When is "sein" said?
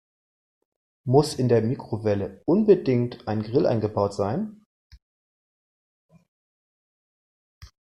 4.15-4.65